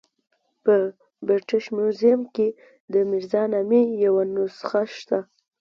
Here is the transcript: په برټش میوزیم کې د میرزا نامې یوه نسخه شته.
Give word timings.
په 0.63 0.75
برټش 1.27 1.65
میوزیم 1.77 2.21
کې 2.35 2.47
د 2.93 2.95
میرزا 3.09 3.43
نامې 3.53 3.81
یوه 4.05 4.23
نسخه 4.35 4.81
شته. 4.95 5.19